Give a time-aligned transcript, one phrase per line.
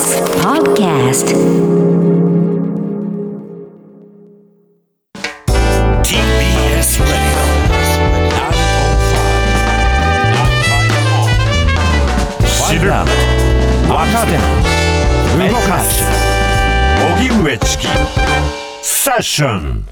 [0.00, 1.26] TBS Podcast
[6.02, 7.36] TBS Radio
[12.66, 12.90] 知る
[13.90, 14.32] 若手
[15.36, 16.02] 動かす
[17.18, 17.86] 荻上チキ
[18.80, 19.84] セッション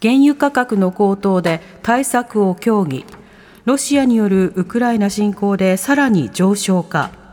[0.00, 3.04] 原油価格の高騰で対策を協議。
[3.66, 7.25] ロシアによるウクライナ侵攻でさらに上昇か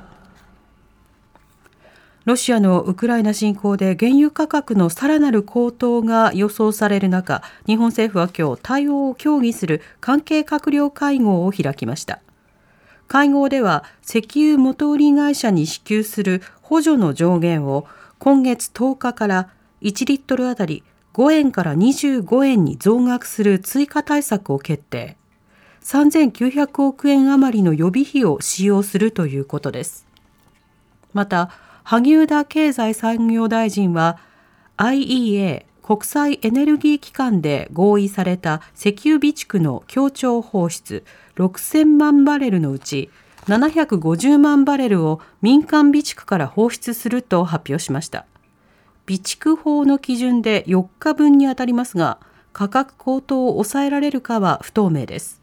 [2.25, 12.21] ロシアのウクライナ侵攻で原油価格のさらなる高騰が予想される中日本政府は今日対応を協議する関係閣僚会合を開きました。
[13.09, 17.85] 会合では石油元売り会社に支給する補助の上限を
[18.19, 19.49] 今月10日から
[19.81, 20.81] 1リットルあたり
[21.13, 25.17] 5円から25円に増額する追加対策を決定。
[25.83, 30.07] 3900億円余りの予備費を使用するということです。
[31.11, 31.51] また
[31.83, 34.17] 萩生田経済産業大臣は
[34.77, 41.03] IEA 国際エネルギー機関で合意された石油備蓄の協調放出
[41.35, 43.09] 6000万バレルのうち
[43.47, 48.25] 750万バレルを民間備蓄から放出すると発表しました。
[49.05, 52.19] 備蓄法の基準で4日分にあたりますが
[52.53, 55.41] 価格高騰を抑えられるかは不透明です。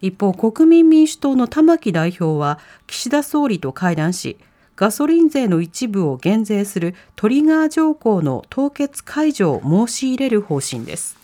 [0.00, 4.36] 一方国民民主党の玉木代表は岸田総理と会談し
[4.76, 11.16] ガソリン税の一部を減税するトリガー条項の凍結解除を申し入れる方針です。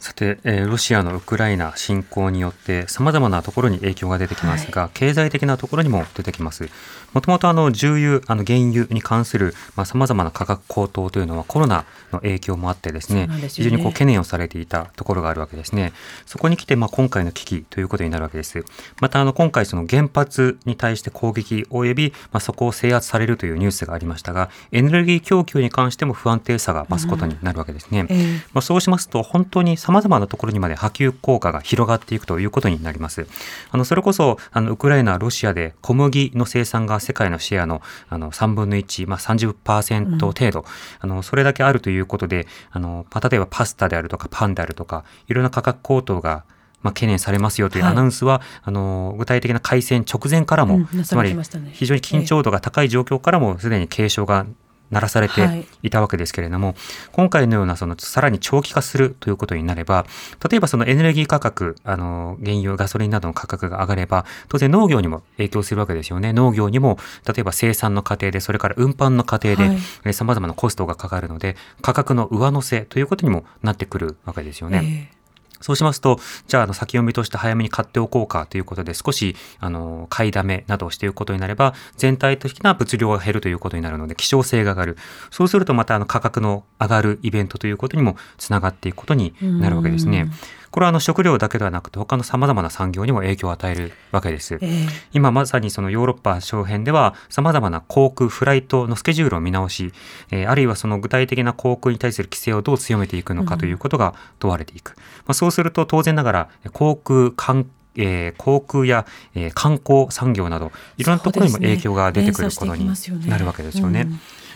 [0.00, 6.70] さて、えー、ロシアのウクライナ侵攻によって様々なところに影響が出てきますが、はい、経済的なところにも出てきます。
[7.12, 15.92] もともとあの重油、あの原油に関するまあ様々な価格高騰というのはコロナの影響もあってですね、すね非常にこう懸念をされていたところがあるわけですね。
[16.24, 18.64] そこに来てまあ今回の危機ということになるわけです。
[19.02, 28.00] またあの今回その原発に対して攻撃及びまあそこを制圧されるというニュースがありましたが、エネルギー供給に関しても不安定さが増すことになるわけですね。
[28.00, 33.26] うんえー、まあそうしますと本当に様々なところにまで波及効果が広がっていくということになります。
[33.70, 40.66] あの、それこそ、あの、ウクライナ、ロシアで小麦の生産が世界のシェアの、あの、3分の1、まあ30%程度、うん、
[41.00, 46.44] あの、それだけあるということで、あの、まあ、例えばパスタであるとかパンであるとか、いろんな価格高騰が
[46.82, 51.36] まあ、懸念されますよというアナウンスは、はい、あの具体的な開戦直前からも、うん、つまり
[51.72, 54.46] 非常に緊張度が高い状況からもすでに警鐘が
[54.90, 56.76] 鳴らされていたわけですけれども、はい、
[57.12, 60.06] 今回のようなそのさらに長期化するということになれば、
[60.48, 66.32] 例えばそのエネルギー価格、あの、原油、ガソリンなどの価格が上がれば、当然農業にも影響するわけですよね。
[66.32, 75.10] 農業にも、例えば生産の過程で、それから運搬の過程で、はい、様々なコストがかかるので、価格の上乗せということにもなってくるわけですよね。
[75.12, 75.19] えー
[75.60, 84.96] そうしますと、じゃあ、あの、先読みとして早めに買っておこうかということで、少し、あの、買いだめなどをしていくことになれば、全体的な物量が減るということになるので、希少性が上がる。
[85.30, 90.30] そうすると、また、あの、価格の上がるイベントということにもつながっていくことになるわけですね。
[90.70, 94.54] これはあの食料だけではなくて他の様々な産業にも影響を与えるわけです。
[94.54, 99.92] えー、今まさにそのヨーロッパ周辺では様々な航空、フライトのスケジュールを見直し、
[100.30, 104.90] えー、あるいはその具体的な航空に対する規制をどう強めていくのかということが問われていく。
[104.90, 107.66] うん、まあ、そうすると当然ながら航空、観
[107.96, 109.04] えー、航空や、
[109.34, 112.88] えー、観光産業などいろんなところにも影響が出てくることに
[113.26, 114.06] なるわけですよね。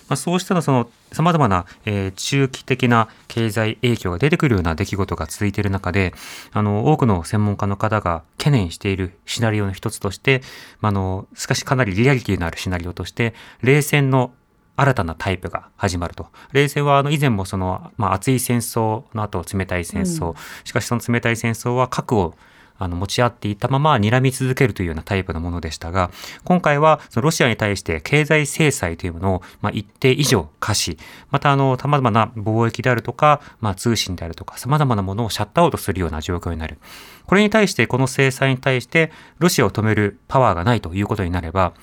[0.09, 6.13] まあ、そうしたその様々な、えー、中期的な経済影響が出てくるような出来事が続いている中で、
[6.53, 10.43] あの、多くの専門家の方が懸念しているシナリオの一つとして、
[10.81, 14.33] まあ、あの、しかしかなりリアリティのあるシナリオとして、冷戦の
[14.77, 16.27] 新たなタイプが始まると。
[16.53, 22.35] 冷戦はあの以前もその、まあ、熱い戦争の後冷たい戦争、うん、しかしその冷たい戦争は核を
[22.79, 26.11] あの持ち合っていたまま睨み続けるというようなタイプのものでしたが、
[26.45, 30.99] 今回はそのロシアに対して経済制裁というものを、まあ、一定以上課し、
[31.31, 36.79] またあの様々な貿易であるとか、まあ、通信であるとか、様々なものをシャットアウトするような状況になる。
[37.27, 41.75] これに対して、この制裁に対して、ロシアを止めるパワーがないということになれば、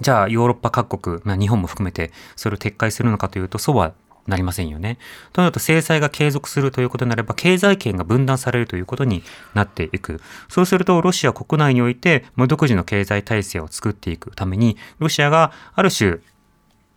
[0.00, 3.92] じゃあヨーロッパ各国、まあ、日本も含めてそれを撤回するのかというと、そうは
[4.30, 4.98] なりませんよね。
[5.32, 9.22] となると制裁が継続するということになれば経済圏が分断されるということに
[9.54, 10.20] なっていく。
[10.48, 16.18] そうするとロシア国内において独自の経済体制を作っていくためにロシアがある種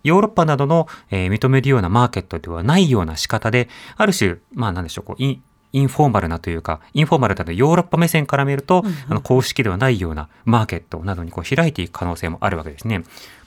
[0.04, 5.24] ヨーロッパなどの、え、認めるようなマーケットではないような仕方で、ある種、まあ何でしょう、こう、
[5.74, 13.00] インフォーマルなというか、インフォーマルだとヨーロッパ目線から見ると、あの公式ではないようなマーケットなどにこう開いていく可能性もあるわけですね。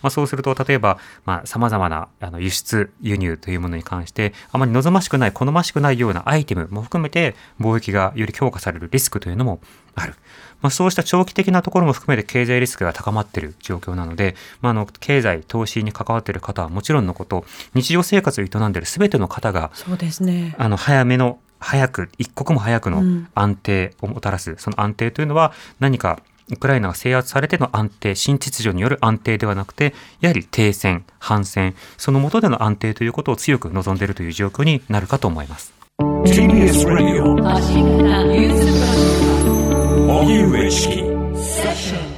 [0.02, 9.60] まあ、そうすると、例えば、まあ、様々なあの輸出、輸入というものに関して、あまり望ましくない、好ましくないようなアイテムも含めて、貿易がより強化されるリスクというのも
[9.94, 10.14] ある。
[10.62, 17.44] まあ、そうした長期的なところも含めて経済リスクが高まっている状況なので、まあ、あの経済、投資に関わっている方はもちろんのこと、
[17.74, 20.54] 日常生活を営んでいるすべての方が、そうですね。
[20.58, 23.02] あの早めの早く一刻も早くの
[23.34, 26.20] 安定をもたらす、うん、その安定というのは何か
[26.50, 35.74] ウクライナが制圧されての安定新秩序による安定ではなくてやはり停戦反戦その下での安定ということを強く望んでいるという状況になるかと思います。
[35.98, 37.34] Radio
[40.08, 42.15] 荻上